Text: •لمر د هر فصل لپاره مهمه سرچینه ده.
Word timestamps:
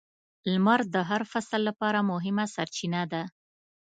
•لمر 0.51 0.79
د 0.93 0.95
هر 1.09 1.21
فصل 1.31 1.61
لپاره 1.69 1.99
مهمه 2.11 2.45
سرچینه 2.55 3.01
ده. 3.11 3.23